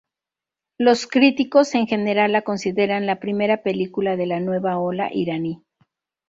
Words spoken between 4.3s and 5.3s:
Nueva Ola